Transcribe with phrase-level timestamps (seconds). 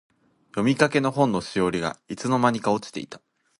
[0.53, 3.21] 読みかけの本のしおりが、いつの間にか落ちていた。